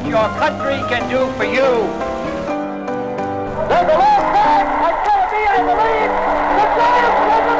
ask 0.00 0.38
not 0.38 0.58
what 0.58 0.72
your 0.72 0.78
country 0.78 0.78
can 0.88 1.08
do 1.10 1.30
for 1.36 1.44
you. 1.44 1.88
There's 3.68 3.88
a 3.88 3.98
left 3.98 4.32
back. 4.34 4.66
It's 4.88 5.02
going 5.08 5.22
to 5.22 5.28
be, 5.30 5.42
I 5.46 5.60
believe, 5.60 6.12
the 6.56 6.66
Giants 6.76 7.20
with 7.30 7.44
the 7.48 7.56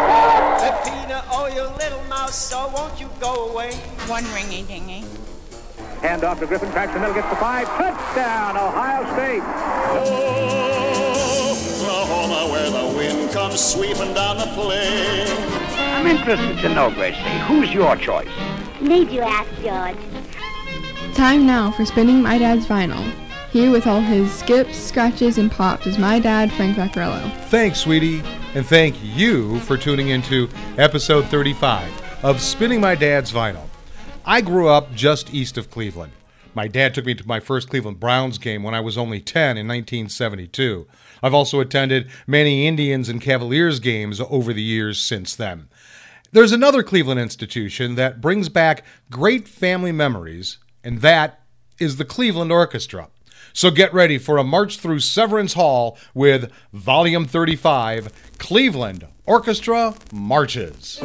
Peppina, 0.61 1.18
oh, 1.30 1.46
you 1.46 1.62
little 1.76 2.04
mouse, 2.08 2.36
so 2.36 2.68
won't 2.68 3.00
you 3.00 3.08
go 3.21 3.50
away? 3.50 3.75
One 4.07 4.25
ringy 4.25 4.66
dingy. 4.66 5.04
Hand 6.03 6.25
off 6.25 6.40
to 6.40 6.46
Griffin, 6.46 6.71
cracks 6.71 6.93
the 6.94 7.00
middle, 7.00 7.14
gets 7.14 7.29
the 7.29 7.36
five. 7.36 7.66
Touchdown, 7.68 8.57
Ohio 8.57 9.04
State. 9.13 9.43
Oh, 9.93 10.71
Oklahoma, 11.79 12.52
where 12.52 12.71
the 12.71 12.96
wind 12.96 13.30
comes 13.32 13.61
sweeping 13.61 14.14
down 14.14 14.38
the 14.38 14.46
plain. 14.54 15.27
I'm 15.79 16.07
interested 16.07 16.58
to 16.61 16.75
know, 16.75 16.91
Gracie, 16.91 17.21
who's 17.46 17.72
your 17.72 17.96
choice? 17.96 18.29
Need 18.80 19.11
you 19.11 19.21
ask, 19.21 19.50
George? 19.63 20.19
Time 21.20 21.44
now 21.44 21.70
for 21.70 21.84
spinning 21.84 22.22
my 22.22 22.38
dad's 22.38 22.66
vinyl. 22.66 23.04
Here 23.50 23.70
with 23.70 23.86
all 23.86 24.00
his 24.00 24.32
skips, 24.32 24.79
scratches, 24.79 25.36
and 25.36 25.52
pops 25.52 25.86
is 25.86 25.98
my 25.98 26.18
dad, 26.18 26.50
Frank 26.50 26.79
Vaccarello. 26.79 27.30
Thanks, 27.48 27.80
sweetie, 27.80 28.22
and 28.54 28.64
thank 28.64 28.96
you 29.02 29.60
for 29.60 29.76
tuning 29.76 30.08
into 30.08 30.48
episode 30.79 31.26
35 31.26 32.24
of 32.24 32.41
Spinning 32.41 32.80
My 32.80 32.94
Dad's 32.94 33.30
Vinyl. 33.30 33.66
I 34.24 34.41
grew 34.41 34.69
up 34.69 34.94
just 34.94 35.34
east 35.34 35.58
of 35.58 35.70
Cleveland. 35.70 36.12
My 36.55 36.66
dad 36.66 36.94
took 36.94 37.05
me 37.05 37.14
to 37.16 37.28
my 37.28 37.38
first 37.38 37.68
Cleveland 37.68 38.00
Browns 38.00 38.38
game 38.38 38.62
when 38.62 38.72
I 38.74 38.80
was 38.80 38.96
only 38.96 39.20
10 39.20 39.58
in 39.58 39.68
1972. 39.68 40.86
I've 41.22 41.34
also 41.34 41.60
attended 41.60 42.08
many 42.27 42.66
Indians 42.66 43.10
and 43.10 43.20
Cavaliers 43.20 43.78
games 43.78 44.22
over 44.30 44.55
the 44.55 44.62
years 44.62 44.98
since 44.98 45.36
then. 45.36 45.68
There's 46.32 46.52
another 46.52 46.82
Cleveland 46.82 47.20
institution 47.20 47.96
that 47.96 48.22
brings 48.22 48.48
back 48.48 48.86
great 49.10 49.46
family 49.46 49.92
memories, 49.92 50.56
and 50.84 51.00
that 51.00 51.41
is 51.78 51.97
the 51.97 52.05
Cleveland 52.05 52.53
Orchestra. 52.53 53.09
So 53.53 53.70
get 53.70 53.92
ready 53.92 54.19
for 54.19 54.39
a 54.39 54.45
march 54.45 54.78
through 54.78 55.00
Severance 55.00 55.55
Hall 55.55 55.98
with 56.14 56.53
Volume 56.73 57.27
35 57.27 58.12
Cleveland 58.39 59.06
Orchestra 59.27 59.95
Marches. 60.12 61.01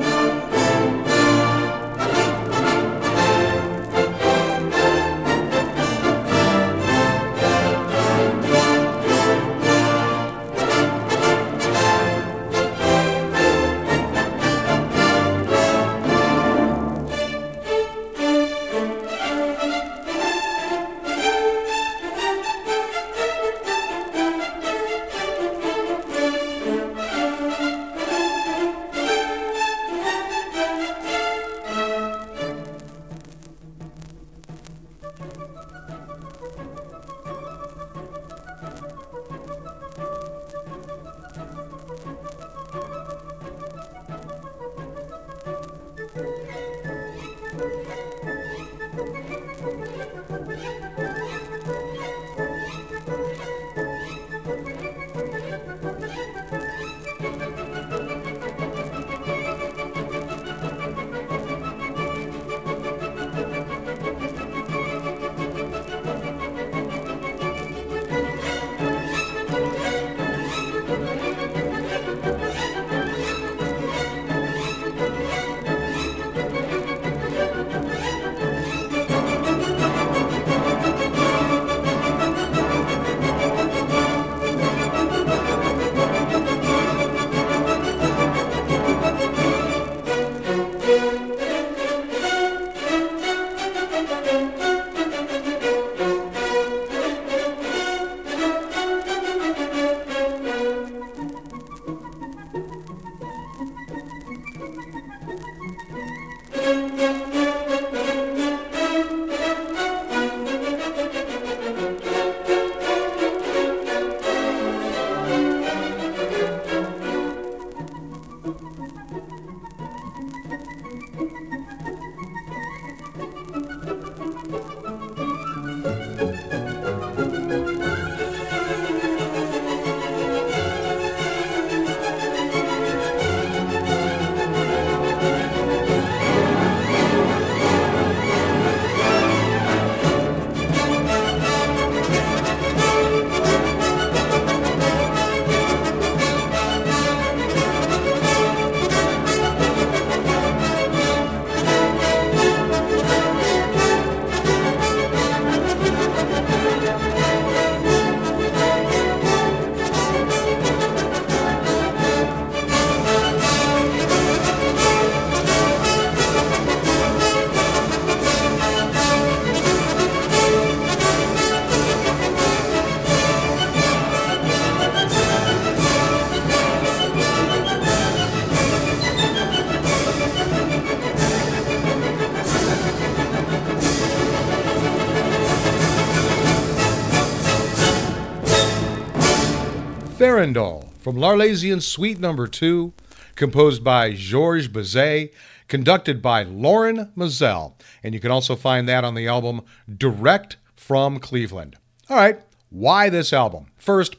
Farandole 190.46 190.92
from 191.00 191.18
L'Arlésienne 191.18 191.82
Suite 191.82 192.20
Number 192.20 192.46
2, 192.47 192.94
composed 193.36 193.84
by 193.84 194.14
Georges 194.14 194.68
Bizet, 194.68 195.32
conducted 195.68 196.22
by 196.22 196.44
Lorin 196.44 197.12
Maazel, 197.18 197.74
and 198.03 198.14
you 198.14 198.20
can 198.20 198.32
also 198.32 198.56
find 198.56 198.88
that 198.88 199.03
on 199.03 199.16
the 199.16 199.28
album 199.28 199.62
Direct 199.92 200.58
from 200.76 201.20
Cleveland. 201.20 201.78
All 202.09 202.18
right, 202.18 202.40
why 202.70 203.09
this 203.09 203.34
album? 203.34 203.68
First, 203.78 204.18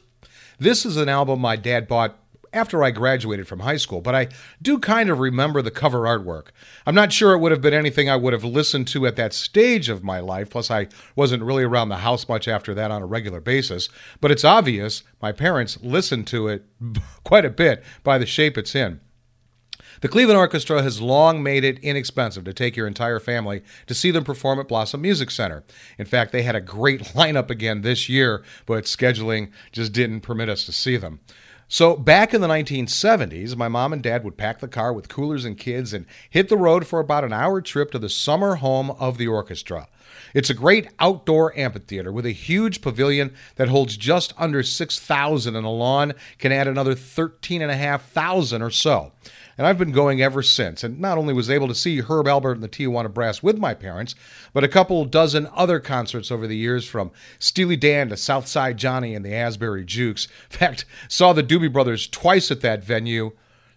this 0.59 0.85
is 0.85 0.97
an 0.97 1.07
album 1.07 1.39
my 1.39 1.55
dad 1.55 1.87
bought 1.87 2.17
after 2.53 2.83
I 2.83 2.91
graduated 2.91 3.47
from 3.47 3.59
high 3.59 3.77
school, 3.77 4.01
but 4.01 4.15
I 4.15 4.29
do 4.61 4.79
kind 4.79 5.09
of 5.09 5.19
remember 5.19 5.61
the 5.61 5.71
cover 5.71 6.01
artwork. 6.01 6.47
I'm 6.85 6.95
not 6.95 7.13
sure 7.13 7.33
it 7.33 7.39
would 7.39 7.51
have 7.51 7.61
been 7.61 7.73
anything 7.73 8.09
I 8.09 8.15
would 8.15 8.33
have 8.33 8.43
listened 8.43 8.87
to 8.89 9.05
at 9.05 9.15
that 9.15 9.33
stage 9.33 9.89
of 9.89 10.03
my 10.03 10.19
life, 10.19 10.49
plus, 10.49 10.71
I 10.71 10.87
wasn't 11.15 11.43
really 11.43 11.63
around 11.63 11.89
the 11.89 11.97
house 11.97 12.27
much 12.27 12.47
after 12.47 12.73
that 12.73 12.91
on 12.91 13.01
a 13.01 13.05
regular 13.07 13.39
basis, 13.39 13.89
but 14.21 14.31
it's 14.31 14.45
obvious 14.45 15.03
my 15.21 15.31
parents 15.31 15.77
listened 15.81 16.27
to 16.27 16.47
it 16.47 16.65
quite 17.23 17.45
a 17.45 17.49
bit 17.49 17.83
by 18.03 18.17
the 18.17 18.25
shape 18.25 18.57
it's 18.57 18.75
in. 18.75 18.99
The 20.01 20.07
Cleveland 20.07 20.37
Orchestra 20.37 20.83
has 20.83 21.01
long 21.01 21.41
made 21.41 21.63
it 21.63 21.79
inexpensive 21.79 22.43
to 22.43 22.53
take 22.53 22.75
your 22.75 22.85
entire 22.85 23.19
family 23.19 23.63
to 23.87 23.95
see 23.95 24.11
them 24.11 24.23
perform 24.23 24.59
at 24.59 24.67
Blossom 24.67 25.01
Music 25.01 25.31
Center. 25.31 25.63
In 25.97 26.05
fact, 26.05 26.31
they 26.31 26.43
had 26.43 26.55
a 26.55 26.61
great 26.61 27.01
lineup 27.15 27.49
again 27.49 27.81
this 27.81 28.07
year, 28.07 28.43
but 28.65 28.83
scheduling 28.83 29.51
just 29.71 29.93
didn't 29.93 30.21
permit 30.21 30.49
us 30.49 30.65
to 30.65 30.71
see 30.71 30.97
them. 30.97 31.19
So, 31.69 31.97
back 31.97 32.33
in 32.33 32.39
the 32.39 32.47
1970s, 32.47 33.57
my 33.57 33.67
mom 33.67 33.91
and 33.91 34.01
dad 34.01 34.23
would 34.23 34.37
pack 34.37 34.59
the 34.59 34.69
car 34.69 34.93
with 34.93 35.09
coolers 35.09 35.43
and 35.43 35.57
kids 35.57 35.93
and 35.93 36.05
hit 36.29 36.47
the 36.47 36.55
road 36.55 36.87
for 36.87 37.01
about 37.01 37.25
an 37.25 37.33
hour 37.33 37.59
trip 37.59 37.91
to 37.91 37.99
the 37.99 38.07
summer 38.07 38.55
home 38.55 38.91
of 38.91 39.17
the 39.17 39.27
orchestra. 39.27 39.89
It's 40.33 40.49
a 40.49 40.53
great 40.53 40.87
outdoor 40.97 41.57
amphitheater 41.59 42.09
with 42.09 42.25
a 42.25 42.31
huge 42.31 42.79
pavilion 42.79 43.33
that 43.57 43.67
holds 43.67 43.97
just 43.97 44.33
under 44.37 44.63
6,000 44.63 45.55
and 45.57 45.65
a 45.65 45.69
lawn 45.69 46.13
can 46.37 46.53
add 46.53 46.69
another 46.69 46.95
13,500 46.95 48.61
or 48.61 48.71
so. 48.71 49.11
And 49.57 49.65
I've 49.65 49.77
been 49.79 49.91
going 49.91 50.21
ever 50.21 50.43
since, 50.43 50.83
and 50.83 50.99
not 50.99 51.17
only 51.17 51.33
was 51.33 51.49
able 51.49 51.67
to 51.67 51.75
see 51.75 52.01
Herb 52.01 52.27
Alpert 52.27 52.53
and 52.53 52.63
the 52.63 52.69
Tijuana 52.69 53.11
Brass 53.11 53.41
with 53.41 53.57
my 53.57 53.73
parents, 53.73 54.13
but 54.53 54.63
a 54.63 54.67
couple 54.67 55.03
dozen 55.05 55.47
other 55.53 55.79
concerts 55.79 56.29
over 56.29 56.45
the 56.45 56.55
years 56.55 56.85
from 56.87 57.11
Steely 57.39 57.75
Dan 57.75 58.09
to 58.09 58.17
Southside 58.17 58.77
Johnny 58.77 59.15
and 59.15 59.25
the 59.25 59.33
Asbury 59.33 59.83
Jukes. 59.83 60.27
In 60.51 60.57
fact, 60.57 60.85
saw 61.07 61.33
the 61.33 61.43
Doobie 61.43 61.73
Brothers 61.73 62.07
twice 62.07 62.51
at 62.51 62.61
that 62.61 62.83
venue 62.83 63.31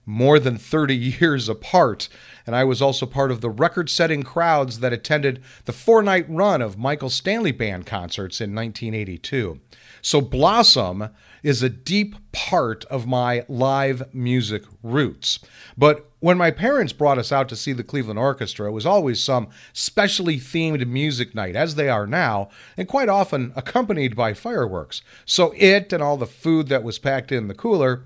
more 0.04 0.38
than 0.38 0.58
30 0.58 0.96
years 0.96 1.48
apart. 1.48 2.08
And 2.46 2.54
I 2.54 2.64
was 2.64 2.82
also 2.82 3.06
part 3.06 3.30
of 3.30 3.40
the 3.40 3.50
record 3.50 3.88
setting 3.88 4.22
crowds 4.22 4.80
that 4.80 4.92
attended 4.92 5.42
the 5.64 5.72
four 5.72 6.02
night 6.02 6.26
run 6.28 6.60
of 6.60 6.78
Michael 6.78 7.10
Stanley 7.10 7.52
Band 7.52 7.86
concerts 7.86 8.40
in 8.40 8.54
1982. 8.54 9.60
So 10.02 10.20
Blossom 10.20 11.10
is 11.42 11.62
a 11.62 11.68
deep 11.68 12.14
part 12.32 12.84
of 12.86 13.06
my 13.06 13.44
live 13.48 14.12
music 14.14 14.62
roots. 14.82 15.38
But 15.76 16.10
when 16.20 16.36
my 16.36 16.50
parents 16.50 16.92
brought 16.92 17.18
us 17.18 17.32
out 17.32 17.48
to 17.48 17.56
see 17.56 17.72
the 17.72 17.84
Cleveland 17.84 18.18
Orchestra, 18.18 18.68
it 18.68 18.72
was 18.72 18.86
always 18.86 19.22
some 19.22 19.48
specially 19.72 20.36
themed 20.36 20.86
music 20.86 21.34
night, 21.34 21.56
as 21.56 21.74
they 21.74 21.88
are 21.88 22.06
now, 22.06 22.50
and 22.76 22.86
quite 22.86 23.08
often 23.08 23.52
accompanied 23.56 24.14
by 24.14 24.34
fireworks. 24.34 25.02
So 25.24 25.54
it 25.56 25.92
and 25.92 26.02
all 26.02 26.16
the 26.16 26.26
food 26.26 26.68
that 26.68 26.82
was 26.82 26.98
packed 26.98 27.32
in 27.32 27.48
the 27.48 27.54
cooler 27.54 28.04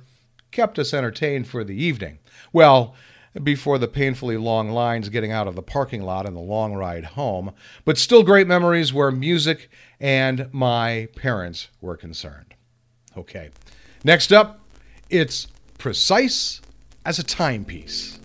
kept 0.52 0.78
us 0.78 0.94
entertained 0.94 1.48
for 1.48 1.64
the 1.64 1.74
evening. 1.74 2.18
Well, 2.52 2.94
before 3.42 3.78
the 3.78 3.88
painfully 3.88 4.36
long 4.36 4.70
lines 4.70 5.08
getting 5.08 5.32
out 5.32 5.48
of 5.48 5.56
the 5.56 5.62
parking 5.62 6.02
lot 6.02 6.26
and 6.26 6.36
the 6.36 6.40
long 6.40 6.74
ride 6.74 7.04
home, 7.04 7.52
but 7.84 7.98
still 7.98 8.22
great 8.22 8.46
memories 8.46 8.92
where 8.92 9.10
music 9.10 9.68
and 9.98 10.48
my 10.52 11.08
parents 11.16 11.68
were 11.80 11.96
concerned. 11.96 12.54
Okay, 13.16 13.50
next 14.02 14.32
up, 14.32 14.60
it's 15.10 15.46
precise 15.78 16.60
as 17.04 17.18
a 17.18 17.22
timepiece. 17.22 18.18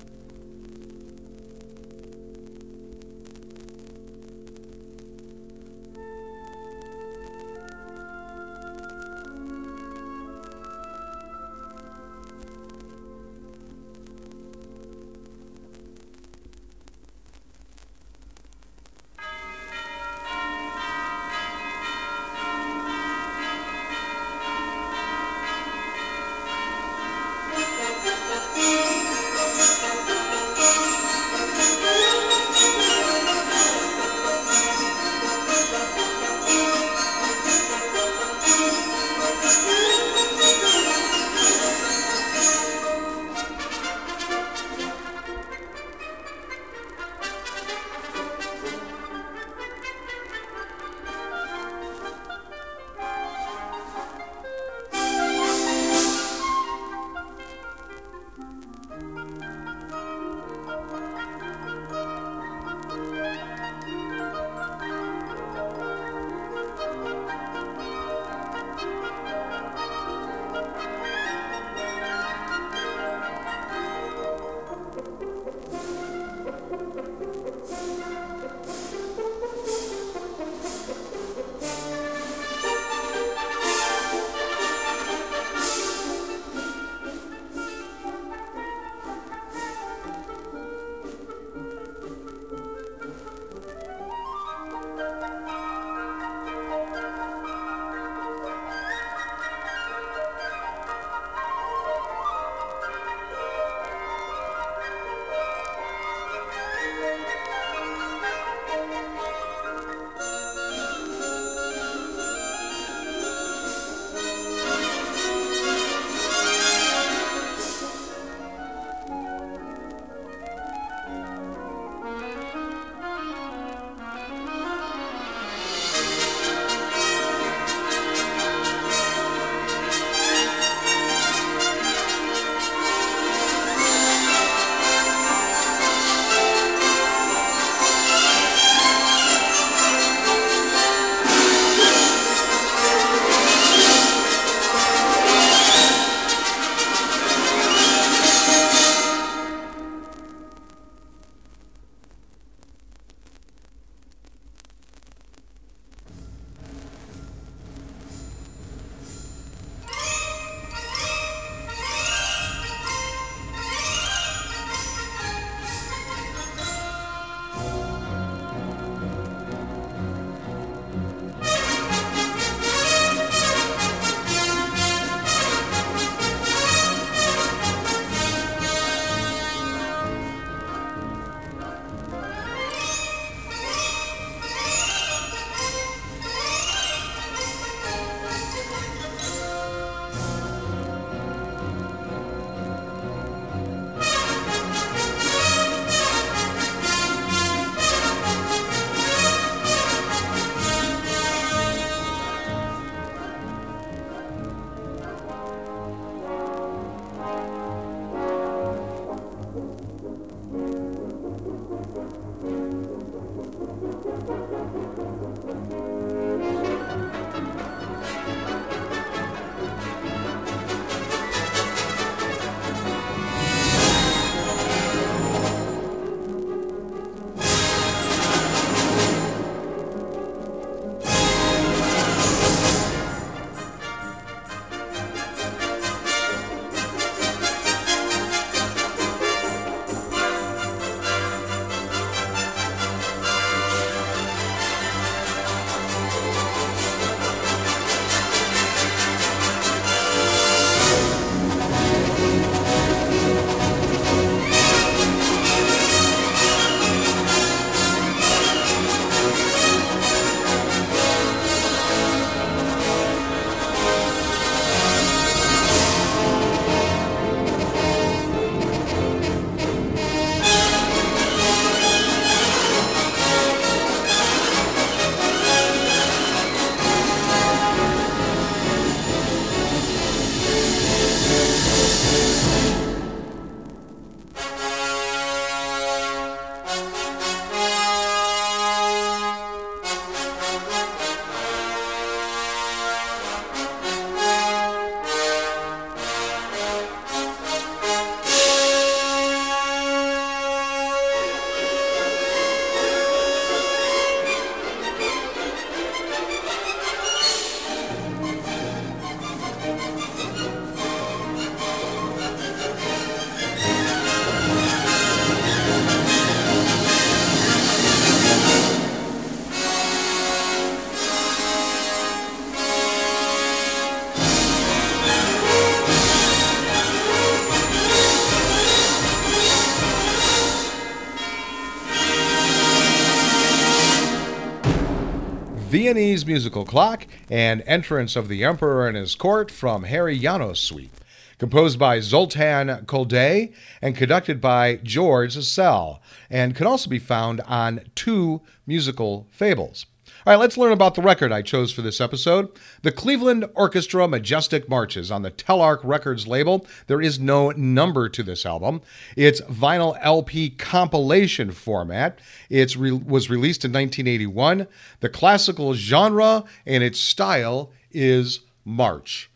Viennese 335.90 336.24
musical 336.24 336.66
clock, 336.66 337.08
and 337.32 337.64
entrance 337.66 338.16
of 338.16 338.28
the 338.28 338.44
emperor 338.44 338.88
and 338.88 338.96
his 338.96 339.16
court 339.16 339.50
from 339.50 339.86
Harry 339.86 340.20
Janos 340.20 340.60
suite. 340.60 340.92
Composed 341.40 341.80
by 341.80 342.00
Zoltan 342.00 342.86
Kodály 342.86 343.54
and 343.82 343.96
conducted 343.96 344.40
by 344.40 344.76
George 344.84 345.36
Szell, 345.36 346.00
and 346.30 346.56
can 346.56 346.68
also 346.68 346.92
be 346.92 347.00
found 347.00 347.42
on 347.42 347.82
two 347.96 348.42
musical 348.68 349.26
fables. 349.32 349.88
All 350.30 350.36
right, 350.36 350.42
let's 350.42 350.58
learn 350.58 350.72
about 350.72 350.94
the 350.94 351.02
record 351.02 351.32
I 351.32 351.42
chose 351.42 351.72
for 351.72 351.82
this 351.82 352.00
episode. 352.00 352.50
The 352.84 352.92
Cleveland 352.92 353.50
Orchestra 353.56 354.08
Majestic 354.08 354.70
Marches 354.70 355.10
on 355.10 355.24
the 355.24 355.32
Telarc 355.32 355.80
Records 355.84 356.28
label. 356.28 356.68
There 356.86 357.02
is 357.02 357.20
no 357.20 357.50
number 357.50 358.10
to 358.10 358.22
this 358.22 358.46
album. 358.46 358.84
It's 359.16 359.42
vinyl 359.42 359.98
LP 360.04 360.52
compilation 360.52 361.50
format. 361.50 362.20
It 362.48 362.76
re- 362.76 362.92
was 362.92 363.32
released 363.32 363.66
in 363.66 363.72
1981. 363.72 364.68
The 365.00 365.10
classical 365.10 365.74
genre 365.74 366.44
and 366.64 366.84
its 366.84 367.00
style 367.00 367.72
is 367.90 368.42
march. 368.64 369.32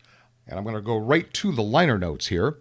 And 0.46 0.56
I'm 0.56 0.64
going 0.64 0.76
to 0.76 0.80
go 0.80 0.96
right 0.96 1.28
to 1.34 1.50
the 1.50 1.64
liner 1.64 1.98
notes 1.98 2.28
here. 2.28 2.58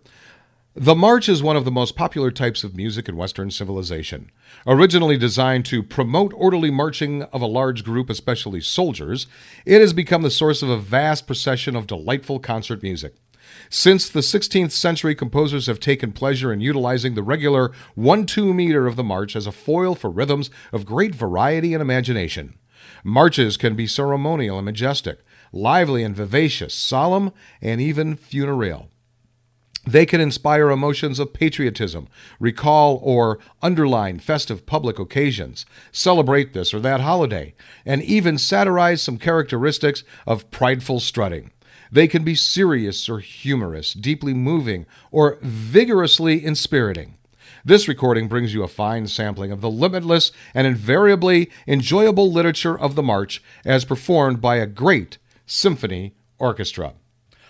The 0.75 0.96
march 0.96 1.30
is 1.30 1.44
one 1.44 1.56
of 1.56 1.65
the 1.65 1.72
most 1.72 1.96
popular 1.96 2.32
types 2.32 2.63
of 2.63 2.75
music 2.75 3.08
in 3.08 3.15
Western 3.15 3.51
civilization. 3.51 4.32
Originally 4.65 5.18
designed 5.18 5.65
to 5.65 5.84
promote 5.84 6.34
orderly 6.36 6.72
marching 6.72 7.22
of 7.25 7.44
a 7.44 7.46
large 7.46 7.84
group, 7.84 8.10
especially 8.10 8.60
soldiers, 8.60 9.27
it 9.68 9.82
has 9.82 9.94
become 9.94 10.24
the 10.24 10.32
source 10.32 10.63
of 10.63 10.70
a 10.70 10.80
vast 10.80 11.27
procession 11.27 11.75
of 11.75 11.86
delightful 11.86 12.39
concert 12.39 12.82
music. 12.82 13.13
Since 13.70 14.10
the 14.10 14.22
16th 14.22 14.72
century, 14.72 15.13
composers 15.13 15.68
have 15.68 15.80
taken 15.80 16.12
pleasure 16.12 16.51
in 16.51 16.60
utilizing 16.60 17.13
the 17.13 17.22
regular 17.22 17.72
1 17.94 18.25
2 18.25 18.51
meter 18.51 18.88
of 18.88 18.96
the 18.96 19.03
march 19.03 19.36
as 19.36 19.46
a 19.46 19.51
foil 19.51 19.94
for 19.94 20.10
rhythms 20.10 20.50
of 20.72 20.88
great 20.88 21.13
variety 21.13 21.75
and 21.75 21.84
imagination. 21.84 22.58
Marches 23.03 23.58
can 23.58 23.75
be 23.75 23.86
ceremonial 23.86 24.58
and 24.58 24.65
majestic, 24.65 25.20
lively 25.51 26.01
and 26.01 26.15
vivacious, 26.15 26.74
solemn, 26.74 27.32
and 27.62 27.80
even 27.80 28.15
funereal. 28.15 28.89
They 29.86 30.06
can 30.06 30.22
inspire 30.22 30.70
emotions 30.70 31.20
of 31.20 31.34
patriotism, 31.34 32.08
recall 32.40 33.00
or 33.04 33.40
underline 33.62 34.20
festive 34.20 34.66
public 34.66 34.98
occasions, 34.98 35.66
celebrate 35.92 36.54
this 36.54 36.74
or 36.74 36.80
that 36.80 37.02
holiday, 37.02 37.54
and 37.86 38.02
even 38.02 38.38
satirize 38.38 39.02
some 39.02 39.18
characteristics 39.18 40.04
of 40.25 40.50
prideful 40.52 41.02
strutting. 41.02 41.52
They 41.92 42.08
can 42.08 42.24
be 42.24 42.34
serious 42.34 43.10
or 43.10 43.20
humorous, 43.20 43.94
deeply 43.94 44.34
moving, 44.34 44.86
or 45.12 45.38
vigorously 45.42 46.44
inspiriting. 46.44 47.16
This 47.66 47.88
recording 47.88 48.28
brings 48.28 48.54
you 48.54 48.63
a 48.63 48.70
fine 48.70 49.08
sampling 49.08 49.52
of 49.52 49.62
the 49.62 49.70
limitless 49.70 50.32
and 50.54 50.66
invariably 50.66 51.52
enjoyable 51.68 52.32
literature 52.32 52.78
of 52.78 52.96
the 52.96 53.04
march 53.04 53.44
as 53.66 53.86
performed 53.86 54.42
by 54.42 54.56
a 54.56 54.66
great 54.66 55.18
symphony 55.46 56.13
orchestra. 56.40 56.94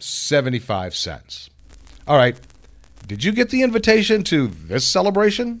75 0.00 0.96
cents. 0.96 1.48
All 2.06 2.16
right, 2.16 2.36
did 3.06 3.22
you 3.22 3.32
get 3.32 3.50
the 3.50 3.62
invitation 3.62 4.24
to 4.24 4.48
this 4.48 4.86
celebration? 4.86 5.60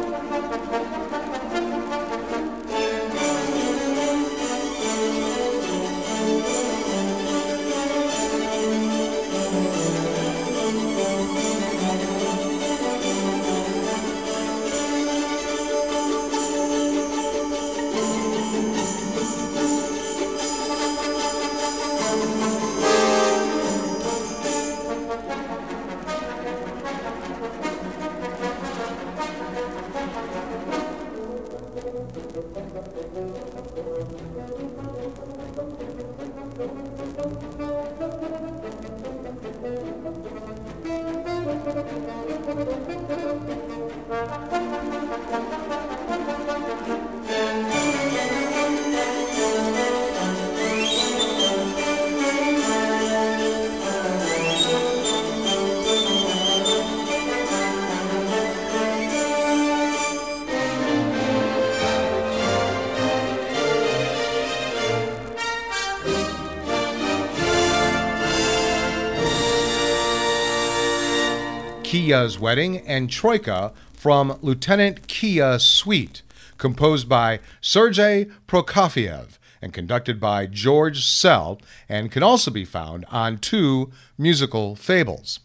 Kije's 72.01 72.39
Wedding 72.39 72.79
and 72.79 73.11
Troika 73.11 73.73
from 73.93 74.39
Lieutenant 74.41 75.07
Kia 75.07 75.59
Suite, 75.59 76.23
composed 76.57 77.07
by 77.07 77.39
Sergei 77.61 78.25
Prokofiev 78.47 79.37
and 79.61 79.71
conducted 79.71 80.19
by 80.19 80.47
George 80.47 81.05
Szell, 81.05 81.61
and 81.87 82.11
can 82.11 82.23
also 82.23 82.49
be 82.49 82.65
found 82.65 83.05
on 83.11 83.37
two 83.37 83.91
musical 84.17 84.75
fables. 84.75 85.41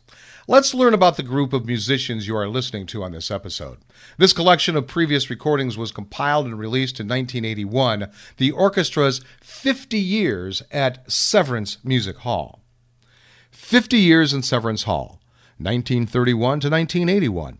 Let's 0.49 0.73
learn 0.73 0.95
about 0.95 1.19
the 1.19 1.23
group 1.23 1.53
of 1.53 1.67
musicians 1.67 2.27
you 2.27 2.35
are 2.35 2.49
listening 2.49 2.87
to 2.87 3.03
on 3.03 3.13
this 3.13 3.31
episode. 3.31 3.77
This 4.17 4.33
collection 4.33 4.77
of 4.77 4.87
previous 4.87 5.29
recordings 5.29 5.77
was 5.77 5.93
compiled 5.93 6.47
and 6.47 6.59
released 6.59 6.99
in 6.99 7.07
1981, 7.07 8.11
the 8.39 8.51
orchestra's 8.53 9.21
50 9.43 9.99
years 9.99 10.63
at 10.73 11.13
Severance 11.13 11.77
Music 11.85 12.17
Hall. 12.19 12.63
50 13.51 13.99
years 13.99 14.33
in 14.33 14.43
Severance 14.43 14.85
Hall. 14.85 15.16
1931 15.59 16.61
to 16.61 16.71
1981. 16.71 17.59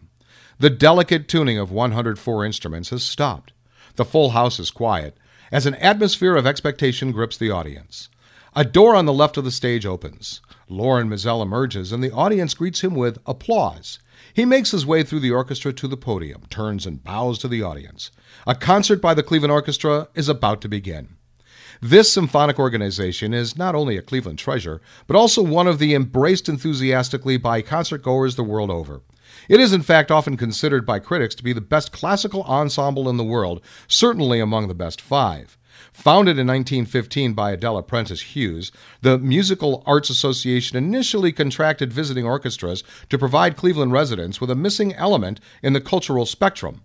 The 0.59 0.71
delicate 0.71 1.29
tuning 1.29 1.59
of 1.59 1.71
104 1.71 2.45
instruments 2.45 2.91
has 2.91 3.03
stopped. 3.03 3.53
The 3.97 4.05
full 4.05 4.31
house 4.31 4.59
is 4.59 4.71
quiet 4.71 5.17
as 5.53 5.67
an 5.67 5.75
atmosphere 5.77 6.37
of 6.37 6.47
expectation 6.47 7.13
grips 7.13 7.37
the 7.37 7.51
audience. 7.51 8.09
A 8.55 8.65
door 8.65 8.95
on 8.95 9.05
the 9.05 9.13
left 9.13 9.37
of 9.37 9.45
the 9.45 9.51
stage 9.51 9.85
opens. 9.85 10.41
Lorin 10.69 11.09
Maazel 11.09 11.43
emerges, 11.43 11.93
and 11.93 12.03
the 12.03 12.11
audience 12.13 12.55
greets 12.55 12.81
him 12.81 12.95
with 12.95 13.19
applause. 13.27 13.99
He 14.33 14.45
makes 14.45 14.71
his 14.71 14.87
way 14.87 15.03
through 15.03 15.21
the 15.21 15.31
orchestra 15.31 15.73
to 15.75 15.87
the 15.87 15.97
podium, 15.97 16.43
turns 16.51 16.87
and 16.87 17.05
bows 17.05 17.39
to 17.41 17.49
the 17.49 17.63
audience. 17.63 18.11
A 18.47 18.55
concert 18.55 19.01
by 19.01 19.15
the 19.15 19.23
Cleveland 19.23 19.53
Orchestra 19.53 20.09
is 20.15 20.29
about 20.29 20.61
to 20.63 20.69
begin. 20.69 21.16
This 21.81 22.11
symphonic 22.11 22.59
organization 22.59 23.35
is 23.35 23.57
not 23.57 23.75
only 23.75 23.97
a 23.97 24.03
Cleveland 24.03 24.39
treasure, 24.39 24.81
but 25.07 25.17
also 25.17 25.43
one 25.43 25.67
of 25.67 25.79
the 25.79 25.95
embraced 25.95 26.49
enthusiastically 26.49 27.37
by 27.37 27.63
concertgoers 27.63 28.37
the 28.37 28.45
world 28.45 28.71
over. 28.71 29.03
It 29.49 29.61
is, 29.61 29.73
in 29.73 29.83
fact, 29.83 30.11
often 30.11 30.37
considered 30.37 30.87
by 30.87 30.99
critics 30.99 31.35
to 31.35 31.45
be 31.45 31.53
the 31.53 31.61
best 31.61 31.93
classical 31.93 32.43
ensemble 32.45 33.09
in 33.09 33.17
the 33.17 33.25
world, 33.25 33.61
certainly 33.87 34.41
among 34.41 34.69
the 34.69 34.75
best 34.75 35.01
five. 35.01 35.59
Founded 35.93 36.39
in 36.39 36.47
1915 36.47 37.35
by 37.35 37.53
Adela 37.53 37.83
Prentice 37.83 38.23
Hughes, 38.23 38.73
the 39.03 39.19
Musical 39.19 39.83
Arts 39.87 40.09
Association 40.09 40.79
initially 40.79 41.33
contracted 41.33 41.93
visiting 41.93 42.25
orchestras 42.25 42.83
to 43.11 43.19
provide 43.19 43.57
Cleveland 43.57 43.93
residents 43.93 44.41
with 44.41 44.51
a 44.51 44.55
missing 44.55 44.95
element 44.95 45.41
in 45.63 45.75
the 45.75 45.81
cultural 45.81 46.25
spectrum. 46.25 46.83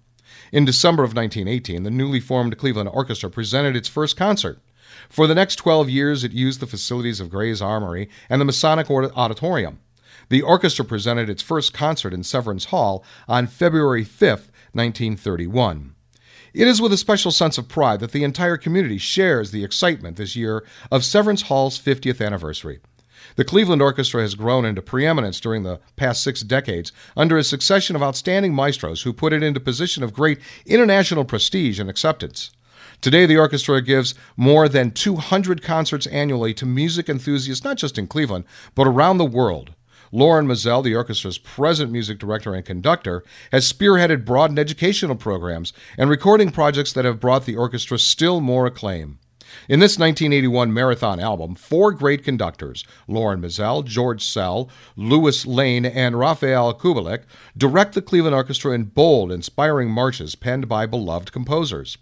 In 0.51 0.65
December 0.65 1.03
of 1.03 1.15
1918, 1.15 1.83
the 1.83 1.91
newly 1.91 2.19
formed 2.19 2.57
Cleveland 2.57 2.89
Orchestra 2.91 3.29
presented 3.29 3.75
its 3.75 3.87
first 3.87 4.17
concert. 4.17 4.59
For 5.11 5.27
the 5.27 5.35
next 5.35 5.57
12 5.57 5.89
years, 5.89 6.23
it 6.23 6.31
used 6.31 6.61
the 6.61 6.65
facilities 6.65 7.19
of 7.19 7.29
Gray's 7.29 7.61
Armory 7.61 8.09
and 8.29 8.39
the 8.39 8.45
Masonic 8.45 8.89
Auditorium. 8.89 9.81
The 10.29 10.41
orchestra 10.41 10.85
presented 10.85 11.29
its 11.29 11.41
first 11.41 11.73
concert 11.73 12.13
in 12.13 12.23
Severance 12.23 12.65
Hall 12.65 13.03
on 13.27 13.47
February 13.47 14.05
5, 14.05 14.29
1931. 14.71 15.95
It 16.53 16.65
is 16.65 16.81
with 16.81 16.93
a 16.93 16.97
special 16.97 17.31
sense 17.31 17.57
of 17.57 17.67
pride 17.67 17.99
that 17.99 18.13
the 18.13 18.23
entire 18.23 18.55
community 18.55 18.97
shares 18.97 19.51
the 19.51 19.65
excitement 19.65 20.15
this 20.15 20.37
year 20.37 20.63
of 20.89 21.03
Severance 21.03 21.43
Hall's 21.43 21.77
50th 21.77 22.25
anniversary. 22.25 22.79
The 23.35 23.43
Cleveland 23.43 23.81
Orchestra 23.81 24.21
has 24.21 24.35
grown 24.35 24.63
into 24.63 24.81
preeminence 24.81 25.41
during 25.41 25.63
the 25.63 25.81
past 25.97 26.23
six 26.23 26.39
decades 26.39 26.93
under 27.17 27.37
a 27.37 27.43
succession 27.43 27.97
of 27.97 28.03
outstanding 28.03 28.55
maestros 28.55 29.01
who 29.01 29.11
put 29.11 29.33
it 29.33 29.43
into 29.43 29.59
position 29.59 30.03
of 30.03 30.13
great 30.13 30.39
international 30.65 31.25
prestige 31.25 31.81
and 31.81 31.89
acceptance. 31.89 32.51
Today, 33.01 33.25
the 33.25 33.37
orchestra 33.37 33.81
gives 33.81 34.13
more 34.37 34.69
than 34.69 34.91
200 34.91 35.63
concerts 35.63 36.05
annually 36.07 36.53
to 36.53 36.67
music 36.67 37.09
enthusiasts, 37.09 37.63
not 37.63 37.77
just 37.77 37.97
in 37.97 38.05
Cleveland, 38.05 38.45
but 38.75 38.85
around 38.85 39.17
the 39.17 39.25
world. 39.25 39.73
Lorin 40.11 40.45
Maazel, 40.45 40.83
the 40.83 40.93
orchestra's 40.93 41.39
present 41.39 41.91
music 41.91 42.19
director 42.19 42.53
and 42.53 42.63
conductor, 42.63 43.23
has 43.51 43.71
spearheaded 43.71 44.23
broadened 44.23 44.59
educational 44.59 45.15
programs 45.15 45.73
and 45.97 46.11
recording 46.11 46.51
projects 46.51 46.93
that 46.93 47.05
have 47.05 47.19
brought 47.19 47.45
the 47.45 47.55
orchestra 47.55 47.97
still 47.97 48.39
more 48.39 48.67
acclaim. 48.67 49.17
In 49.67 49.79
this 49.79 49.97
1981 49.97 50.71
marathon 50.71 51.19
album, 51.19 51.55
four 51.55 51.91
great 51.93 52.23
conductors, 52.23 52.85
Lorin 53.07 53.41
Maazel, 53.41 53.83
George 53.83 54.23
Szell, 54.23 54.69
Louis 54.95 55.43
Lane, 55.47 55.85
and 55.85 56.19
Rafael 56.19 56.73
Kubelik, 56.75 57.23
direct 57.57 57.95
the 57.95 58.01
Cleveland 58.01 58.35
Orchestra 58.35 58.73
in 58.73 58.83
bold, 58.83 59.31
inspiring 59.31 59.89
marches 59.89 60.35
penned 60.35 60.67
by 60.67 60.85
beloved 60.85 61.31
composers. 61.31 61.97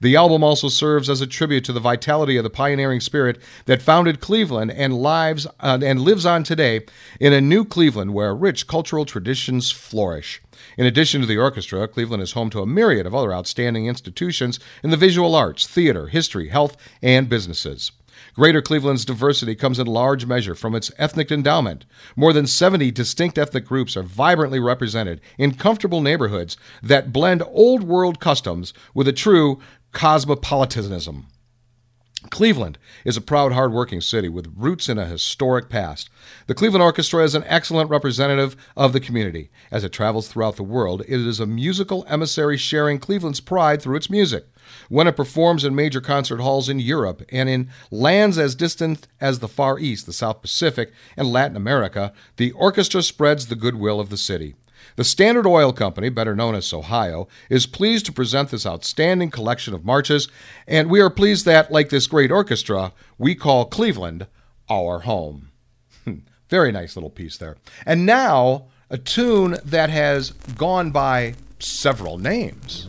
The 0.00 0.16
album 0.16 0.44
also 0.44 0.68
serves 0.68 1.08
as 1.08 1.20
a 1.20 1.26
tribute 1.26 1.64
to 1.64 1.72
the 1.72 1.80
vitality 1.80 2.36
of 2.36 2.44
the 2.44 2.50
pioneering 2.50 3.00
spirit 3.00 3.38
that 3.66 3.82
founded 3.82 4.20
Cleveland 4.20 4.70
and 4.70 4.94
lives 4.94 5.46
uh, 5.60 5.78
and 5.82 6.00
lives 6.00 6.26
on 6.26 6.44
today 6.44 6.84
in 7.20 7.32
a 7.32 7.40
new 7.40 7.64
Cleveland 7.64 8.14
where 8.14 8.34
rich 8.34 8.66
cultural 8.66 9.04
traditions 9.04 9.70
flourish. 9.70 10.42
In 10.76 10.86
addition 10.86 11.20
to 11.20 11.26
the 11.26 11.38
orchestra, 11.38 11.86
Cleveland 11.88 12.22
is 12.22 12.32
home 12.32 12.50
to 12.50 12.60
a 12.60 12.66
myriad 12.66 13.06
of 13.06 13.14
other 13.14 13.32
outstanding 13.32 13.86
institutions 13.86 14.58
in 14.82 14.90
the 14.90 14.96
visual 14.96 15.34
arts, 15.34 15.66
theater, 15.66 16.08
history, 16.08 16.48
health, 16.48 16.76
and 17.02 17.28
businesses. 17.28 17.92
Greater 18.34 18.62
Cleveland's 18.62 19.04
diversity 19.04 19.54
comes 19.54 19.78
in 19.78 19.86
large 19.86 20.26
measure 20.26 20.54
from 20.54 20.74
its 20.74 20.90
ethnic 20.98 21.30
endowment. 21.30 21.84
More 22.14 22.32
than 22.32 22.46
70 22.46 22.90
distinct 22.90 23.38
ethnic 23.38 23.64
groups 23.64 23.96
are 23.96 24.02
vibrantly 24.02 24.60
represented 24.60 25.20
in 25.38 25.54
comfortable 25.54 26.00
neighborhoods 26.00 26.56
that 26.82 27.12
blend 27.12 27.42
old 27.46 27.82
world 27.82 28.20
customs 28.20 28.72
with 28.94 29.08
a 29.08 29.12
true 29.12 29.58
cosmopolitanism. 29.92 31.26
Cleveland 32.30 32.78
is 33.04 33.16
a 33.16 33.20
proud, 33.20 33.52
hard-working 33.52 34.00
city 34.00 34.28
with 34.28 34.52
roots 34.56 34.88
in 34.88 34.98
a 34.98 35.06
historic 35.06 35.68
past. 35.68 36.10
The 36.48 36.54
Cleveland 36.54 36.82
Orchestra 36.82 37.22
is 37.22 37.34
an 37.34 37.44
excellent 37.46 37.88
representative 37.88 38.56
of 38.76 38.92
the 38.92 39.00
community. 39.00 39.50
As 39.70 39.84
it 39.84 39.92
travels 39.92 40.26
throughout 40.26 40.56
the 40.56 40.64
world, 40.64 41.02
it 41.02 41.20
is 41.20 41.38
a 41.38 41.46
musical 41.46 42.04
emissary 42.08 42.56
sharing 42.56 42.98
Cleveland's 42.98 43.40
pride 43.40 43.80
through 43.80 43.96
its 43.96 44.10
music. 44.10 44.46
When 44.88 45.06
it 45.06 45.16
performs 45.16 45.64
in 45.64 45.76
major 45.76 46.00
concert 46.00 46.40
halls 46.40 46.68
in 46.68 46.80
Europe 46.80 47.22
and 47.30 47.48
in 47.48 47.70
lands 47.92 48.38
as 48.38 48.56
distant 48.56 49.06
as 49.20 49.38
the 49.38 49.48
Far 49.48 49.78
East, 49.78 50.06
the 50.06 50.12
South 50.12 50.42
Pacific, 50.42 50.92
and 51.16 51.30
Latin 51.30 51.56
America, 51.56 52.12
the 52.36 52.50
orchestra 52.52 53.02
spreads 53.02 53.46
the 53.46 53.54
goodwill 53.54 54.00
of 54.00 54.10
the 54.10 54.16
city. 54.16 54.56
The 54.96 55.04
Standard 55.04 55.46
Oil 55.46 55.74
Company, 55.74 56.08
better 56.08 56.34
known 56.34 56.54
as 56.54 56.64
Sohio, 56.64 57.28
is 57.50 57.66
pleased 57.66 58.06
to 58.06 58.12
present 58.12 58.48
this 58.50 58.66
outstanding 58.66 59.30
collection 59.30 59.74
of 59.74 59.84
marches, 59.84 60.28
and 60.66 60.88
we 60.88 61.00
are 61.00 61.10
pleased 61.10 61.44
that, 61.44 61.70
like 61.70 61.90
this 61.90 62.06
great 62.06 62.30
orchestra, 62.32 62.92
we 63.18 63.34
call 63.34 63.66
Cleveland 63.66 64.26
our 64.70 65.00
home. 65.00 65.50
Hmm. 66.04 66.20
Very 66.48 66.72
nice 66.72 66.96
little 66.96 67.10
piece 67.10 67.36
there. 67.36 67.56
And 67.84 68.06
now, 68.06 68.68
a 68.88 68.96
tune 68.96 69.58
that 69.64 69.90
has 69.90 70.30
gone 70.56 70.92
by 70.92 71.34
several 71.58 72.16
names. 72.16 72.88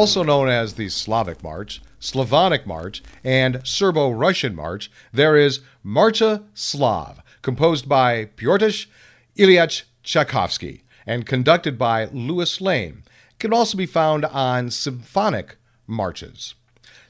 Also 0.00 0.22
known 0.22 0.48
as 0.48 0.76
the 0.76 0.88
Slavic 0.88 1.42
March, 1.42 1.82
Slavonic 1.98 2.66
March, 2.66 3.02
and 3.22 3.60
Serbo 3.64 4.10
Russian 4.10 4.56
March, 4.56 4.90
there 5.12 5.36
is 5.36 5.60
Marche 5.82 6.40
Slave, 6.54 7.20
composed 7.42 7.86
by 7.86 8.24
Pyotr 8.24 8.70
Ilyich 9.36 9.82
Tchaikovsky 10.02 10.84
and 11.06 11.26
conducted 11.26 11.76
by 11.76 12.06
Louis 12.06 12.62
Lane. 12.62 13.02
It 13.32 13.40
can 13.40 13.52
also 13.52 13.76
be 13.76 13.84
found 13.84 14.24
on 14.24 14.70
symphonic 14.70 15.56
marches. 15.86 16.54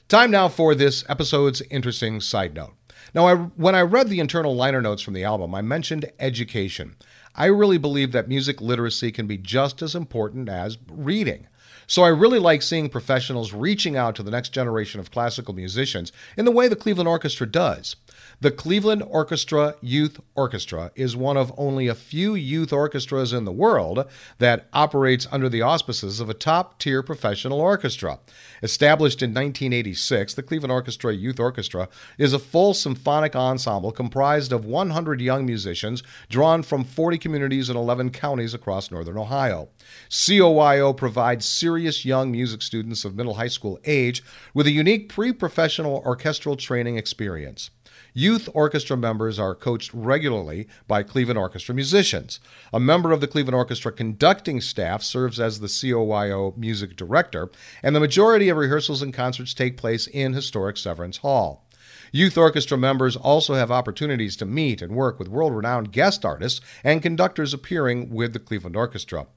Time 0.09 0.29
now 0.29 0.49
for 0.49 0.75
this 0.75 1.05
episode's 1.07 1.61
interesting 1.71 2.19
side 2.19 2.53
note. 2.53 2.73
Now, 3.13 3.25
I, 3.25 3.35
when 3.35 3.73
I 3.73 3.83
read 3.83 4.09
the 4.09 4.19
internal 4.19 4.53
liner 4.53 4.81
notes 4.81 5.01
from 5.01 5.13
the 5.13 5.23
album, 5.23 5.55
I 5.55 5.61
mentioned 5.61 6.11
education. 6.19 6.97
I 7.35 7.45
really 7.45 7.77
believe 7.77 8.11
that 8.11 8.27
music 8.27 8.59
literacy 8.59 9.13
can 9.13 9.27
be 9.27 9.37
just 9.37 9.81
as 9.81 9.95
important 9.95 10.49
as 10.49 10.77
reading. 10.89 11.47
So 11.91 12.03
I 12.03 12.07
really 12.07 12.39
like 12.39 12.61
seeing 12.61 12.87
professionals 12.87 13.51
reaching 13.51 13.97
out 13.97 14.15
to 14.15 14.23
the 14.23 14.31
next 14.31 14.53
generation 14.53 15.01
of 15.01 15.11
classical 15.11 15.53
musicians 15.53 16.13
in 16.37 16.45
the 16.45 16.51
way 16.51 16.69
the 16.69 16.75
Cleveland 16.77 17.09
Orchestra 17.09 17.45
does. 17.45 17.97
The 18.39 18.49
Cleveland 18.49 19.03
Orchestra 19.05 19.75
Youth 19.81 20.21
Orchestra 20.33 20.91
is 20.95 21.17
one 21.17 21.35
of 21.35 21.53
only 21.57 21.89
a 21.89 21.93
few 21.93 22.33
youth 22.33 22.71
orchestras 22.71 23.33
in 23.33 23.43
the 23.43 23.51
world 23.51 24.05
that 24.37 24.67
operates 24.71 25.27
under 25.33 25.49
the 25.49 25.61
auspices 25.61 26.21
of 26.21 26.29
a 26.29 26.33
top 26.33 26.79
tier 26.79 27.03
professional 27.03 27.59
orchestra. 27.59 28.19
Established 28.63 29.21
in 29.21 29.31
1986, 29.31 30.33
the 30.33 30.43
Cleveland 30.43 30.71
Orchestra 30.71 31.13
Youth 31.13 31.41
Orchestra 31.41 31.89
is 32.17 32.31
a 32.31 32.39
full 32.39 32.73
symphonic 32.73 33.35
ensemble 33.35 33.91
comprised 33.91 34.53
of 34.53 34.63
100 34.63 35.19
young 35.19 35.45
musicians 35.45 36.03
drawn 36.29 36.63
from 36.63 36.85
40 36.85 37.17
communities 37.17 37.69
in 37.69 37.75
11 37.75 38.11
counties 38.11 38.53
across 38.53 38.91
northern 38.91 39.17
Ohio. 39.17 39.67
COYO 40.09 40.95
provides 40.95 41.45
serious 41.45 41.80
young 42.05 42.31
music 42.31 42.61
students 42.61 43.05
of 43.05 43.15
middle 43.15 43.35
high 43.35 43.47
school 43.47 43.79
age 43.85 44.23
with 44.53 44.67
a 44.67 44.71
unique 44.71 45.09
pre 45.09 45.33
professional 45.33 46.01
orchestral 46.05 46.55
training 46.55 46.97
experience. 46.97 47.69
Youth 48.13 48.49
orchestra 48.53 48.97
members 48.97 49.39
are 49.39 49.55
coached 49.55 49.93
regularly 49.93 50.67
by 50.87 51.01
Cleveland 51.01 51.37
Orchestra 51.37 51.73
musicians. 51.73 52.41
A 52.73 52.79
member 52.79 53.11
of 53.11 53.21
the 53.21 53.27
Cleveland 53.27 53.55
Orchestra 53.55 53.91
conducting 53.91 54.59
staff 54.59 55.01
serves 55.01 55.39
as 55.39 55.59
the 55.59 55.67
COYO 55.67 56.57
music 56.57 56.97
director, 56.97 57.49
and 57.81 57.95
the 57.95 58.01
majority 58.01 58.49
of 58.49 58.57
rehearsals 58.57 59.01
and 59.01 59.13
concerts 59.13 59.53
take 59.53 59.77
place 59.77 60.07
in 60.07 60.33
historic 60.33 60.75
Severance 60.75 61.17
Hall. 61.17 61.65
Youth 62.11 62.37
orchestra 62.37 62.77
members 62.77 63.15
also 63.15 63.53
have 63.53 63.71
opportunities 63.71 64.35
to 64.37 64.45
meet 64.45 64.81
and 64.81 64.93
work 64.93 65.17
with 65.17 65.29
world 65.29 65.55
renowned 65.55 65.93
guest 65.93 66.25
artists 66.25 66.59
and 66.83 67.01
conductors 67.01 67.53
appearing 67.53 68.09
with 68.09 68.33
the 68.33 68.39
Cleveland 68.39 68.75
Orchestra. 68.75 69.27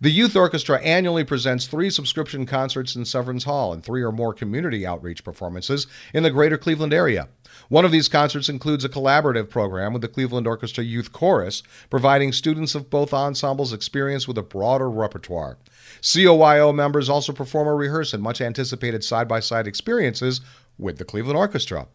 The 0.00 0.10
Youth 0.10 0.34
Orchestra 0.34 0.80
annually 0.82 1.22
presents 1.22 1.66
three 1.66 1.88
subscription 1.88 2.46
concerts 2.46 2.96
in 2.96 3.04
Severance 3.04 3.44
Hall 3.44 3.72
and 3.72 3.82
three 3.82 4.02
or 4.02 4.10
more 4.10 4.34
community 4.34 4.84
outreach 4.84 5.22
performances 5.22 5.86
in 6.12 6.24
the 6.24 6.32
greater 6.32 6.58
Cleveland 6.58 6.92
area. 6.92 7.28
One 7.68 7.84
of 7.84 7.92
these 7.92 8.08
concerts 8.08 8.48
includes 8.48 8.84
a 8.84 8.88
collaborative 8.88 9.48
program 9.48 9.92
with 9.92 10.02
the 10.02 10.08
Cleveland 10.08 10.48
Orchestra 10.48 10.82
Youth 10.82 11.12
Chorus, 11.12 11.62
providing 11.90 12.32
students 12.32 12.74
of 12.74 12.90
both 12.90 13.14
ensembles 13.14 13.72
experience 13.72 14.26
with 14.26 14.36
a 14.36 14.42
broader 14.42 14.90
repertoire. 14.90 15.58
COYO 16.02 16.74
members 16.74 17.08
also 17.08 17.32
perform 17.32 17.68
or 17.68 17.76
rehearse 17.76 18.12
in 18.12 18.20
much 18.20 18.40
anticipated 18.40 19.04
side 19.04 19.28
by 19.28 19.38
side 19.38 19.68
experiences 19.68 20.40
with 20.76 20.98
the 20.98 21.04
Cleveland 21.04 21.38
Orchestra. 21.38 21.86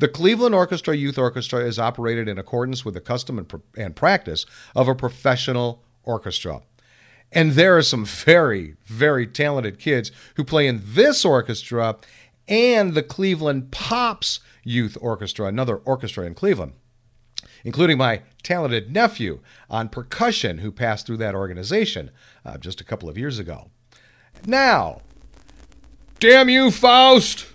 The 0.00 0.08
Cleveland 0.08 0.54
Orchestra 0.54 0.94
Youth 0.94 1.16
Orchestra 1.16 1.60
is 1.60 1.78
operated 1.78 2.28
in 2.28 2.38
accordance 2.38 2.84
with 2.84 2.92
the 2.92 3.00
custom 3.00 3.38
and, 3.38 3.48
pr- 3.48 3.56
and 3.74 3.96
practice 3.96 4.44
of 4.76 4.86
a 4.86 4.94
professional 4.94 5.82
orchestra. 6.04 6.60
And 7.30 7.52
there 7.52 7.76
are 7.76 7.82
some 7.82 8.04
very, 8.04 8.76
very 8.84 9.26
talented 9.26 9.78
kids 9.78 10.10
who 10.36 10.44
play 10.44 10.66
in 10.66 10.82
this 10.84 11.24
orchestra 11.24 11.96
and 12.46 12.94
the 12.94 13.02
Cleveland 13.02 13.70
Pops 13.70 14.40
Youth 14.64 14.96
Orchestra, 15.00 15.46
another 15.46 15.76
orchestra 15.76 16.24
in 16.24 16.34
Cleveland, 16.34 16.72
including 17.64 17.98
my 17.98 18.22
talented 18.42 18.92
nephew 18.92 19.40
on 19.68 19.88
percussion 19.88 20.58
who 20.58 20.72
passed 20.72 21.06
through 21.06 21.18
that 21.18 21.34
organization 21.34 22.10
uh, 22.44 22.56
just 22.56 22.80
a 22.80 22.84
couple 22.84 23.08
of 23.08 23.18
years 23.18 23.38
ago. 23.38 23.70
Now, 24.46 25.02
damn 26.18 26.48
you, 26.48 26.70
Faust! 26.70 27.46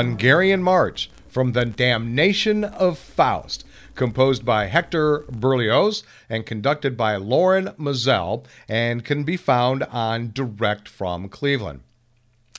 Hungarian 0.00 0.62
March 0.62 1.10
from 1.28 1.52
the 1.52 1.66
Damnation 1.66 2.64
of 2.64 2.98
Faust, 2.98 3.66
composed 3.94 4.46
by 4.46 4.64
Hector 4.64 5.26
Berlioz 5.30 6.04
and 6.30 6.46
conducted 6.46 6.96
by 6.96 7.16
Lorin 7.16 7.74
Maazel, 7.78 8.46
and 8.66 9.04
can 9.04 9.24
be 9.24 9.36
found 9.36 9.82
on 9.82 10.30
Direct 10.32 10.88
from 10.88 11.28
Cleveland. 11.28 11.82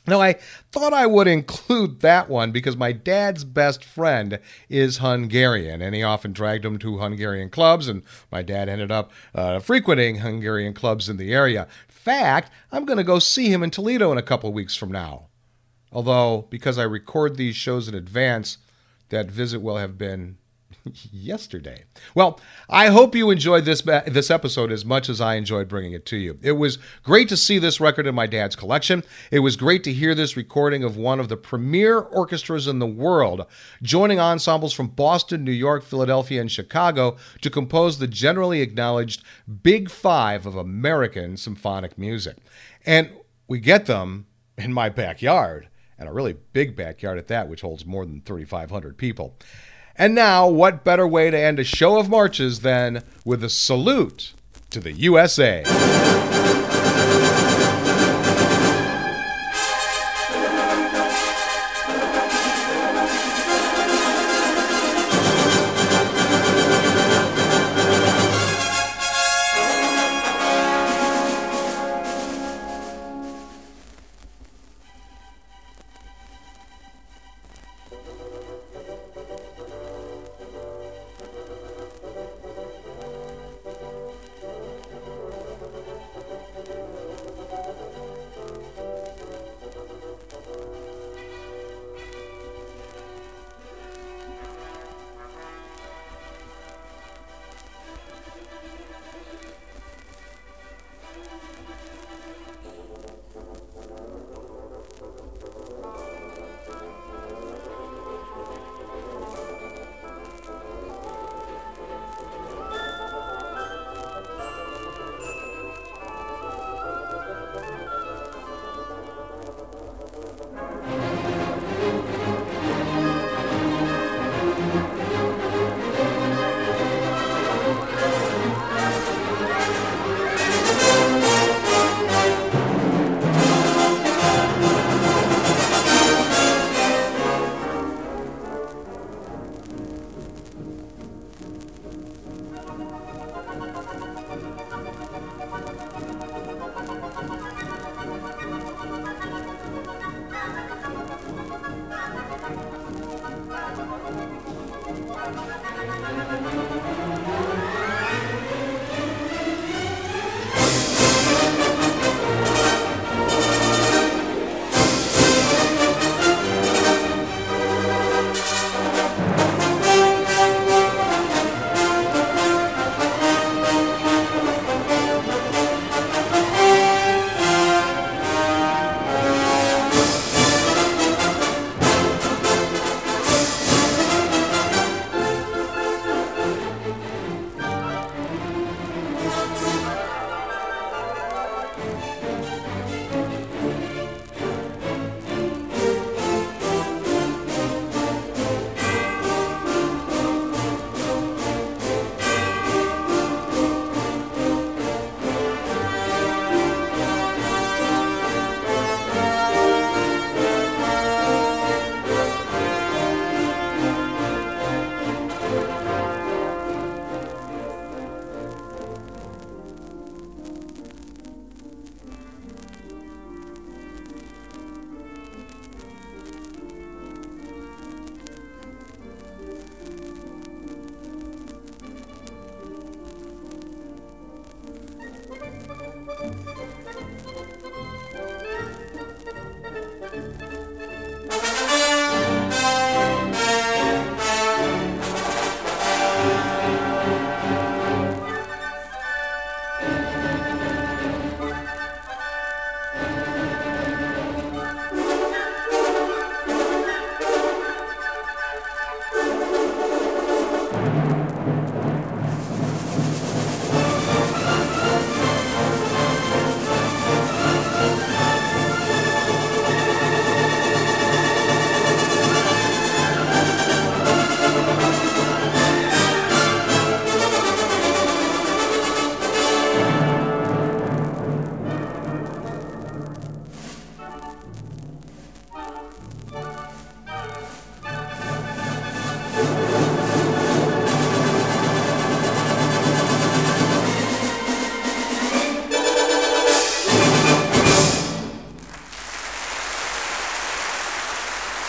Now, 0.06 0.22
I 0.22 0.34
thought 0.72 0.94
I 0.94 1.08
would 1.08 1.28
include 1.28 2.02
that 2.02 2.30
one 2.30 2.52
because 2.52 2.78
my 2.78 2.92
dad's 2.92 3.44
best 3.44 3.84
friend 3.84 4.38
is 4.70 5.00
Hungarian, 5.00 5.82
and 5.82 5.96
he 5.96 6.04
often 6.04 6.34
dragged 6.34 6.64
him 6.64 6.78
to 6.78 7.00
Hungarian 7.00 7.50
clubs, 7.50 7.88
and 7.88 8.04
my 8.32 8.44
dad 8.44 8.70
ended 8.70 8.92
up 8.92 9.12
uh, 9.34 9.58
frequenting 9.58 10.18
Hungarian 10.18 10.76
clubs 10.76 11.10
in 11.10 11.18
the 11.18 11.34
area. 11.34 11.68
Fact, 11.88 12.52
I'm 12.72 12.86
going 12.86 12.98
to 12.98 13.04
go 13.04 13.18
see 13.18 13.52
him 13.52 13.64
in 13.64 13.72
Toledo 13.72 14.12
in 14.12 14.20
a 14.20 14.24
couple 14.24 14.54
weeks 14.54 14.76
from 14.76 14.92
now. 14.92 15.26
Although, 15.92 16.48
because 16.50 16.78
I 16.78 16.84
record 16.84 17.36
these 17.36 17.56
shows 17.56 17.88
in 17.88 17.96
advance, 17.96 18.58
that 19.10 19.30
visit 19.30 19.62
will 19.62 19.78
have 19.78 19.98
been 19.98 20.38
yesterday. 21.12 21.84
Well, 22.16 22.39
I 22.70 22.88
hope 22.88 23.16
you 23.16 23.30
enjoyed 23.30 23.66
this 23.66 23.82
this 23.82 24.32
episode 24.32 24.72
as 24.72 24.86
much 24.86 25.10
as 25.10 25.22
I 25.22 25.36
enjoyed 25.36 25.68
bringing 25.68 25.94
it 25.94 26.06
to 26.08 26.18
you. 26.18 26.38
It 26.42 26.54
was 26.54 26.78
great 27.04 27.30
to 27.30 27.38
see 27.38 27.60
this 27.60 27.80
record 27.80 28.08
in 28.08 28.16
my 28.16 28.28
dad's 28.28 28.56
collection. 28.56 29.04
It 29.32 29.39
was 29.39 29.56
great 29.56 29.84
to 29.86 29.94
hear 29.94 30.16
this 30.16 30.38
recording 30.38 30.84
of 30.84 30.98
one 30.98 31.20
of 31.20 31.30
the 31.30 31.38
premier 31.38 32.00
orchestras 32.00 32.68
in 32.68 32.80
the 32.80 32.88
world, 32.88 33.46
joining 33.82 34.20
ensembles 34.20 34.74
from 34.74 34.88
Boston, 34.88 35.44
New 35.44 35.52
York, 35.52 35.84
Philadelphia, 35.84 36.42
and 36.42 36.52
Chicago 36.52 37.18
to 37.42 37.50
compose 37.50 38.00
the 38.00 38.08
generally 38.08 38.62
acknowledged 38.62 39.24
Big 39.64 39.89
5 39.89 40.46
of 40.46 40.56
American 40.56 41.38
symphonic 41.38 41.98
music. 41.98 42.38
And 42.86 43.12
we 43.48 43.60
get 43.60 43.86
them 43.86 44.28
in 44.58 44.74
my 44.74 44.89
backyard, 44.89 45.68
and 46.02 46.10
a 46.10 46.12
really 46.12 46.36
big 46.52 46.76
backyard 46.76 47.20
at 47.20 47.28
that, 47.28 47.47
which 47.47 47.62
holds 47.62 47.86
more 47.86 48.06
than 48.06 48.22
3,500 48.22 48.97
people. 48.97 49.38
And 49.95 50.16
now, 50.16 50.47
what 50.47 50.84
better 50.84 51.08
way 51.08 51.30
to 51.30 51.38
end 51.39 51.60
a 51.60 51.64
show 51.64 51.99
of 51.99 52.10
marches 52.10 52.62
than 52.62 53.04
with 53.24 53.43
a 53.43 53.49
salute 53.49 54.34
to 54.72 54.80
the 54.80 54.93
USA? 54.93 56.31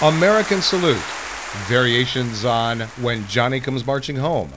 American 0.02 0.60
Salute, 0.60 0.96
variations 1.68 2.44
on 2.44 2.80
When 3.00 3.24
Johnny 3.28 3.60
Comes 3.60 3.86
Marching 3.86 4.16
Home, 4.16 4.52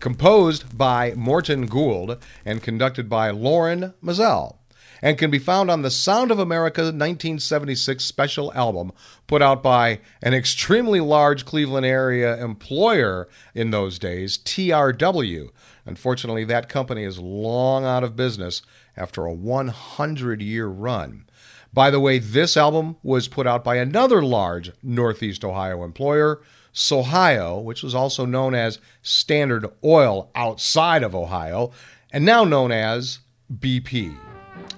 composed 0.00 0.76
by 0.76 1.14
Morton 1.14 1.66
Gould 1.66 2.18
and 2.44 2.60
conducted 2.60 3.08
by 3.08 3.30
Lorin 3.30 3.94
Maazel, 4.02 4.56
and 5.00 5.16
can 5.16 5.30
be 5.30 5.38
found 5.38 5.70
on 5.70 5.82
the 5.82 5.92
Sound 5.92 6.32
of 6.32 6.40
America 6.40 6.80
1976 6.80 8.04
special 8.04 8.52
album 8.54 8.90
put 9.28 9.40
out 9.42 9.62
by 9.62 10.00
an 10.22 10.34
extremely 10.34 10.98
large 10.98 11.44
Cleveland 11.44 11.86
area 11.86 12.42
employer 12.42 13.28
in 13.54 13.70
those 13.70 13.96
days, 13.96 14.38
TRW. 14.38 15.50
Unfortunately, 15.86 16.42
that 16.46 16.68
company 16.68 17.04
is 17.04 17.20
long 17.20 17.84
out 17.84 18.02
of 18.02 18.16
business 18.16 18.62
after 18.96 19.24
a 19.24 19.32
100 19.32 20.42
year 20.42 20.66
run. 20.66 21.26
By 21.72 21.90
the 21.90 22.00
way, 22.00 22.18
this 22.18 22.56
album 22.56 22.96
was 23.02 23.28
put 23.28 23.46
out 23.46 23.62
by 23.62 23.76
another 23.76 24.22
large 24.22 24.72
Northeast 24.82 25.44
Ohio 25.44 25.84
employer, 25.84 26.40
Sohio, 26.74 27.62
which 27.62 27.82
was 27.82 27.94
also 27.94 28.26
known 28.26 28.54
as 28.54 28.80
Standard 29.02 29.66
Oil 29.84 30.30
outside 30.34 31.02
of 31.02 31.14
Ohio, 31.14 31.70
and 32.12 32.24
now 32.24 32.44
known 32.44 32.72
as 32.72 33.20
BP. 33.52 34.16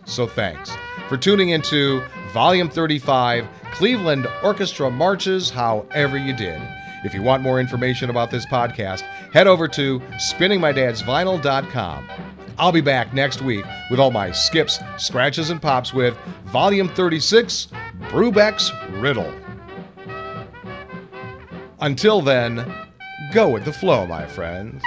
So 0.05 0.27
thanks 0.27 0.73
for 1.09 1.17
tuning 1.17 1.51
into 1.51 2.03
Volume 2.33 2.69
35 2.69 3.47
Cleveland 3.73 4.27
Orchestra 4.43 4.91
Marches 4.91 5.51
However 5.51 6.19
You 6.19 6.35
Did. 6.35 6.61
If 7.05 7.15
you 7.15 7.23
want 7.23 7.43
more 7.43 7.59
information 7.59 8.11
about 8.11 8.31
this 8.31 8.47
podcast, 8.47 9.01
head 9.33 9.47
over 9.47 9.67
to 9.69 10.01
spinningmydadsvinyl.com. 10.01 12.32
I'll 12.59 12.73
be 12.73 12.81
back 12.81 13.13
next 13.15 13.43
week 13.43 13.65
with 13.91 13.99
all 13.99 14.11
my 14.11 14.31
skips, 14.31 14.79
scratches, 14.99 15.51
and 15.51 15.61
pops 15.61 15.93
with 15.93 16.17
Volume 16.45 16.89
36 16.89 17.69
Brubeck's 18.03 18.73
Riddle. 19.01 19.33
Until 21.81 22.21
then, 22.21 22.73
go 23.33 23.49
with 23.49 23.65
the 23.65 23.73
flow, 23.73 24.07
my 24.07 24.27
friends. 24.27 24.83